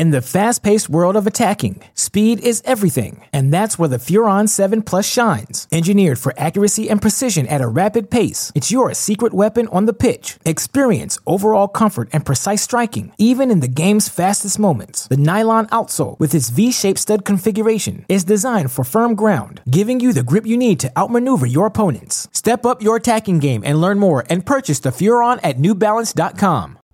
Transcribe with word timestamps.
In 0.00 0.12
the 0.12 0.22
fast 0.22 0.62
paced 0.62 0.88
world 0.88 1.14
of 1.14 1.26
attacking, 1.26 1.82
speed 1.92 2.40
is 2.40 2.62
everything, 2.64 3.22
and 3.34 3.52
that's 3.52 3.78
where 3.78 3.90
the 3.90 3.98
Furon 3.98 4.48
7 4.48 4.80
Plus 4.80 5.06
shines. 5.06 5.68
Engineered 5.70 6.18
for 6.18 6.32
accuracy 6.38 6.88
and 6.88 7.02
precision 7.02 7.46
at 7.48 7.60
a 7.60 7.68
rapid 7.68 8.10
pace, 8.10 8.50
it's 8.54 8.72
your 8.72 8.94
secret 8.94 9.34
weapon 9.34 9.68
on 9.68 9.84
the 9.84 9.92
pitch. 9.92 10.38
Experience 10.46 11.18
overall 11.26 11.68
comfort 11.68 12.08
and 12.14 12.24
precise 12.24 12.62
striking, 12.62 13.12
even 13.18 13.50
in 13.50 13.60
the 13.60 13.68
game's 13.68 14.08
fastest 14.08 14.58
moments. 14.58 15.06
The 15.08 15.18
nylon 15.18 15.66
outsole, 15.66 16.18
with 16.18 16.34
its 16.34 16.48
V 16.48 16.72
shaped 16.72 17.00
stud 17.00 17.26
configuration, 17.26 18.06
is 18.08 18.24
designed 18.24 18.72
for 18.72 18.84
firm 18.84 19.14
ground, 19.14 19.60
giving 19.70 20.00
you 20.00 20.14
the 20.14 20.22
grip 20.22 20.46
you 20.46 20.56
need 20.56 20.80
to 20.80 20.98
outmaneuver 20.98 21.44
your 21.44 21.66
opponents. 21.66 22.26
Step 22.32 22.64
up 22.64 22.80
your 22.80 22.96
attacking 22.96 23.38
game 23.38 23.62
and 23.66 23.82
learn 23.82 23.98
more 23.98 24.24
and 24.30 24.46
purchase 24.46 24.80
the 24.80 24.88
Furon 24.88 25.38
at 25.42 25.58
newbalance.com. 25.58 26.78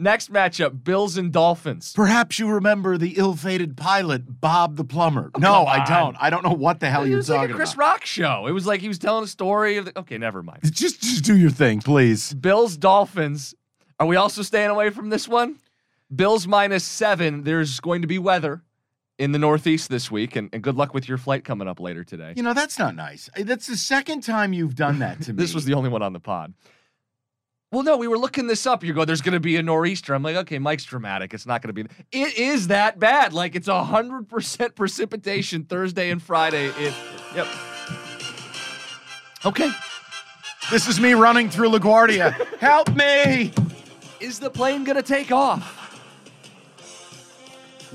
Next 0.00 0.32
matchup, 0.32 0.84
Bills 0.84 1.16
and 1.18 1.32
Dolphins. 1.32 1.92
Perhaps 1.92 2.38
you 2.38 2.48
remember 2.48 2.96
the 2.96 3.14
ill-fated 3.18 3.76
pilot 3.76 4.40
Bob 4.40 4.76
the 4.76 4.84
plumber. 4.84 5.32
Oh, 5.34 5.38
no, 5.40 5.66
I 5.66 5.84
don't. 5.84 6.16
I 6.20 6.30
don't 6.30 6.44
know 6.44 6.52
what 6.52 6.78
the 6.78 6.88
hell 6.88 7.02
It 7.02 7.08
you're 7.08 7.16
was 7.16 7.28
like 7.28 7.40
talking 7.40 7.54
a 7.54 7.56
Chris 7.56 7.74
about. 7.74 7.80
Rock 7.82 8.04
show. 8.06 8.46
It 8.46 8.52
was 8.52 8.64
like 8.64 8.80
he 8.80 8.86
was 8.86 8.98
telling 9.00 9.24
a 9.24 9.26
story 9.26 9.76
of 9.76 9.86
the, 9.86 9.98
okay, 9.98 10.16
never 10.16 10.40
mind. 10.42 10.60
Just, 10.72 11.02
just 11.02 11.24
do 11.24 11.36
your 11.36 11.50
thing, 11.50 11.80
please. 11.80 12.32
Bills 12.34 12.76
Dolphins. 12.76 13.56
Are 13.98 14.06
we 14.06 14.14
also 14.14 14.42
staying 14.42 14.70
away 14.70 14.90
from 14.90 15.08
this 15.10 15.26
one? 15.26 15.56
Bills 16.14 16.46
minus 16.46 16.84
seven. 16.84 17.42
There's 17.42 17.80
going 17.80 18.02
to 18.02 18.08
be 18.08 18.20
weather 18.20 18.62
in 19.18 19.32
the 19.32 19.38
Northeast 19.40 19.88
this 19.90 20.12
week, 20.12 20.36
and, 20.36 20.48
and 20.52 20.62
good 20.62 20.76
luck 20.76 20.94
with 20.94 21.08
your 21.08 21.18
flight 21.18 21.44
coming 21.44 21.66
up 21.66 21.80
later 21.80 22.04
today. 22.04 22.34
You 22.36 22.44
know 22.44 22.54
that's 22.54 22.78
not 22.78 22.94
nice. 22.94 23.28
That's 23.36 23.66
the 23.66 23.76
second 23.76 24.20
time 24.22 24.52
you've 24.52 24.76
done 24.76 25.00
that 25.00 25.20
to 25.22 25.32
me. 25.34 25.38
This 25.42 25.54
was 25.54 25.64
the 25.64 25.74
only 25.74 25.90
one 25.90 26.02
on 26.02 26.12
the 26.12 26.20
pod. 26.20 26.54
Well, 27.70 27.82
no, 27.82 27.98
we 27.98 28.08
were 28.08 28.16
looking 28.16 28.46
this 28.46 28.66
up. 28.66 28.82
You 28.82 28.94
go, 28.94 29.04
there's 29.04 29.20
going 29.20 29.34
to 29.34 29.40
be 29.40 29.56
a 29.56 29.62
nor'easter. 29.62 30.14
I'm 30.14 30.22
like, 30.22 30.36
okay, 30.36 30.58
Mike's 30.58 30.84
dramatic. 30.84 31.34
It's 31.34 31.44
not 31.44 31.60
going 31.60 31.74
to 31.74 31.84
be. 31.84 31.90
It 32.10 32.38
is 32.38 32.68
that 32.68 32.98
bad. 32.98 33.34
Like 33.34 33.54
it's 33.54 33.68
hundred 33.68 34.26
percent 34.28 34.74
precipitation 34.74 35.64
Thursday 35.64 36.10
and 36.10 36.22
Friday. 36.22 36.68
It, 36.68 36.94
yep. 37.34 37.46
Okay. 39.44 39.70
This 40.70 40.88
is 40.88 40.98
me 40.98 41.12
running 41.12 41.50
through 41.50 41.70
LaGuardia. 41.70 42.32
Help 42.58 42.94
me! 42.94 43.52
Is 44.20 44.38
the 44.38 44.50
plane 44.50 44.84
going 44.84 44.96
to 44.96 45.02
take 45.02 45.30
off? 45.30 45.74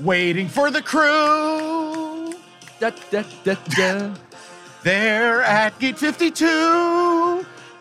Waiting 0.00 0.48
for 0.48 0.70
the 0.70 0.82
crew. 0.82 2.32
Da, 2.80 2.90
da, 3.10 3.24
da. 3.44 4.14
They're 4.82 5.42
at 5.42 5.78
gate 5.78 5.98
52. 5.98 7.23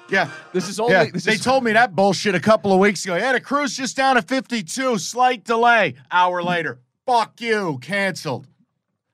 Yeah. 0.10 0.30
This 0.52 0.70
is 0.70 0.80
only. 0.80 0.94
Yeah, 0.94 1.06
this 1.12 1.24
they 1.24 1.34
is, 1.34 1.44
told 1.44 1.64
me 1.64 1.72
that 1.74 1.96
bullshit 1.96 2.36
a 2.36 2.40
couple 2.40 2.72
of 2.74 2.80
weeks 2.80 3.04
ago. 3.04 3.16
Yeah, 3.16 3.32
the 3.34 3.40
crew's 3.40 3.76
just 3.76 3.96
down 3.96 4.18
at 4.18 4.28
52. 4.28 4.98
Slight 5.00 5.44
delay. 5.44 5.96
Hour 6.12 6.44
later. 6.44 6.80
Fuck 7.06 7.42
you. 7.42 7.80
Canceled. 7.82 8.48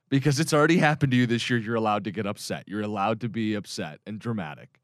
because 0.10 0.40
it's 0.40 0.54
already 0.54 0.78
happened 0.78 1.12
to 1.12 1.18
you 1.18 1.26
this 1.28 1.50
year. 1.50 1.60
You're 1.60 1.76
allowed 1.76 2.04
to 2.06 2.12
get 2.12 2.26
upset. 2.26 2.64
You're 2.68 2.82
allowed 2.82 3.22
to 3.22 3.30
be 3.30 3.54
upset 3.54 4.00
and 4.06 4.20
dramatic. 4.20 4.80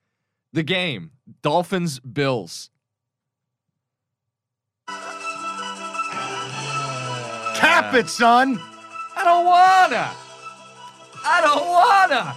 The 0.53 0.63
game: 0.63 1.11
Dolphins 1.41 1.99
Bills. 1.99 2.69
Cap 7.55 7.93
it, 7.93 8.09
son. 8.09 8.59
I 9.15 9.23
don't 9.23 9.45
wanna. 9.45 10.11
I 11.25 11.41
don't 11.41 11.67
wanna. 11.67 12.35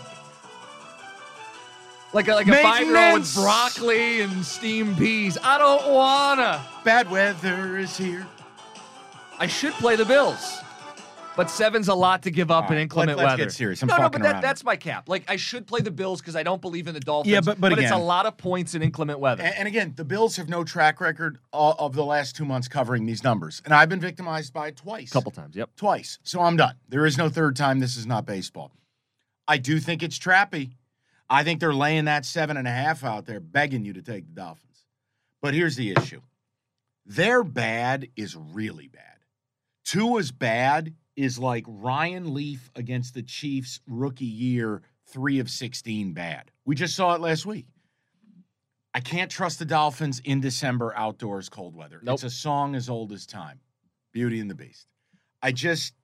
Like 2.14 2.28
a, 2.28 2.34
like 2.34 2.48
a 2.48 2.62
five 2.62 2.86
year 2.86 2.96
old 3.10 3.20
with 3.20 3.34
broccoli 3.34 4.22
and 4.22 4.44
steamed 4.44 4.96
peas. 4.96 5.36
I 5.42 5.58
don't 5.58 5.92
wanna. 5.92 6.64
Bad 6.84 7.10
weather 7.10 7.76
is 7.78 7.96
here. 7.98 8.26
I 9.38 9.46
should 9.46 9.74
play 9.74 9.94
the 9.94 10.06
Bills, 10.06 10.58
but 11.36 11.50
seven's 11.50 11.86
a 11.88 11.94
lot 11.94 12.22
to 12.22 12.30
give 12.30 12.50
up 12.50 12.64
All 12.64 12.72
in 12.72 12.78
inclement 12.78 13.18
let- 13.18 13.24
let's 13.24 13.32
weather. 13.34 13.44
get 13.44 13.52
serious. 13.52 13.82
I'm 13.82 13.88
no, 13.88 13.96
no, 13.96 14.02
fucking 14.04 14.20
but 14.20 14.22
that, 14.24 14.32
around. 14.36 14.42
that's 14.42 14.64
my 14.64 14.74
cap. 14.74 15.08
Like 15.08 15.24
I 15.28 15.36
should 15.36 15.66
play 15.66 15.80
the 15.82 15.90
Bills 15.90 16.20
because 16.22 16.34
I 16.34 16.42
don't 16.42 16.62
believe 16.62 16.88
in 16.88 16.94
the 16.94 17.00
Dolphins. 17.00 17.30
Yeah, 17.32 17.40
but- 17.42 17.60
but 17.60 17.72
it's 17.72 17.82
a 17.82 17.94
again- 17.94 18.00
lot 18.00 18.24
of 18.24 18.38
points 18.38 18.74
in 18.74 18.82
inclement 18.82 19.20
weather. 19.20 19.42
And, 19.44 19.54
and 19.54 19.68
again, 19.68 19.92
the 19.94 20.04
Bills 20.04 20.36
have 20.36 20.48
no 20.48 20.64
track 20.64 21.00
record 21.02 21.38
o- 21.52 21.74
of 21.78 21.94
the 21.94 22.04
last 22.06 22.34
two 22.36 22.46
months 22.46 22.68
covering 22.68 23.04
these 23.04 23.22
numbers. 23.22 23.60
And 23.66 23.74
I've 23.74 23.90
been 23.90 24.00
victimized 24.00 24.54
by 24.54 24.68
it 24.68 24.76
twice. 24.76 25.10
A 25.10 25.12
couple 25.12 25.30
times. 25.30 25.54
Yep. 25.54 25.70
Twice. 25.76 26.18
So 26.22 26.40
I'm 26.40 26.56
done. 26.56 26.76
There 26.88 27.04
is 27.04 27.18
no 27.18 27.28
third 27.28 27.54
time. 27.54 27.80
This 27.80 27.96
is 27.98 28.06
not 28.06 28.24
baseball. 28.24 28.72
I 29.46 29.58
do 29.58 29.78
think 29.78 30.02
it's 30.02 30.18
trappy. 30.18 30.70
I 31.30 31.44
think 31.44 31.60
they're 31.60 31.74
laying 31.74 32.06
that 32.06 32.24
seven 32.24 32.56
and 32.56 32.66
a 32.66 32.72
half 32.72 33.04
out 33.04 33.26
there, 33.26 33.40
begging 33.40 33.84
you 33.84 33.92
to 33.94 34.02
take 34.02 34.26
the 34.26 34.32
Dolphins. 34.32 34.86
But 35.42 35.54
here's 35.54 35.76
the 35.76 35.92
issue 35.92 36.20
their 37.06 37.42
bad 37.42 38.08
is 38.16 38.36
really 38.36 38.88
bad. 38.88 39.02
Tua's 39.84 40.30
bad 40.30 40.94
is 41.16 41.38
like 41.38 41.64
Ryan 41.66 42.34
Leaf 42.34 42.70
against 42.76 43.14
the 43.14 43.22
Chiefs 43.22 43.80
rookie 43.86 44.24
year, 44.24 44.82
three 45.06 45.38
of 45.38 45.50
16 45.50 46.12
bad. 46.12 46.50
We 46.64 46.74
just 46.74 46.94
saw 46.94 47.14
it 47.14 47.20
last 47.20 47.46
week. 47.46 47.66
I 48.94 49.00
can't 49.00 49.30
trust 49.30 49.58
the 49.58 49.64
Dolphins 49.64 50.20
in 50.24 50.40
December 50.40 50.92
outdoors 50.96 51.48
cold 51.48 51.74
weather. 51.74 52.00
Nope. 52.02 52.14
It's 52.14 52.24
a 52.24 52.30
song 52.30 52.74
as 52.74 52.88
old 52.88 53.12
as 53.12 53.26
time. 53.26 53.60
Beauty 54.12 54.40
and 54.40 54.50
the 54.50 54.54
Beast. 54.54 54.86
I 55.42 55.52
just 55.52 55.94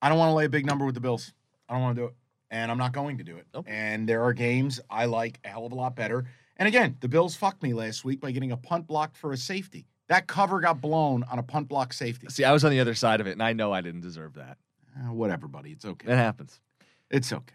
I 0.00 0.08
don't 0.08 0.18
want 0.18 0.30
to 0.30 0.34
lay 0.34 0.44
a 0.44 0.50
big 0.50 0.66
number 0.66 0.84
with 0.84 0.94
the 0.94 1.00
Bills. 1.00 1.32
I 1.68 1.74
don't 1.74 1.82
want 1.82 1.96
to 1.96 2.02
do 2.02 2.06
it. 2.06 2.14
And 2.50 2.70
I'm 2.70 2.78
not 2.78 2.92
going 2.92 3.18
to 3.18 3.24
do 3.24 3.36
it. 3.36 3.46
Nope. 3.52 3.66
And 3.68 4.08
there 4.08 4.22
are 4.22 4.32
games 4.32 4.80
I 4.88 5.04
like 5.04 5.38
a 5.44 5.48
hell 5.48 5.66
of 5.66 5.72
a 5.72 5.74
lot 5.74 5.94
better. 5.94 6.24
And 6.56 6.66
again, 6.66 6.96
the 7.00 7.08
Bills 7.08 7.36
fucked 7.36 7.62
me 7.62 7.72
last 7.74 8.04
week 8.04 8.20
by 8.20 8.30
getting 8.30 8.52
a 8.52 8.56
punt 8.56 8.86
blocked 8.86 9.16
for 9.16 9.32
a 9.32 9.36
safety. 9.36 9.86
That 10.08 10.26
cover 10.26 10.60
got 10.60 10.80
blown 10.80 11.22
on 11.24 11.38
a 11.38 11.42
punt 11.42 11.68
block 11.68 11.92
safety. 11.92 12.26
See, 12.30 12.44
I 12.44 12.52
was 12.52 12.64
on 12.64 12.70
the 12.70 12.80
other 12.80 12.94
side 12.94 13.20
of 13.20 13.26
it, 13.26 13.32
and 13.32 13.42
I 13.42 13.52
know 13.52 13.72
I 13.72 13.82
didn't 13.82 14.00
deserve 14.00 14.34
that. 14.34 14.56
Uh, 14.96 15.12
whatever, 15.12 15.46
buddy. 15.46 15.72
It's 15.72 15.84
okay. 15.84 16.10
It 16.10 16.16
happens. 16.16 16.60
It's 17.10 17.32
okay. 17.32 17.54